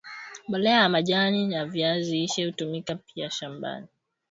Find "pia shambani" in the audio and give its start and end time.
2.95-3.87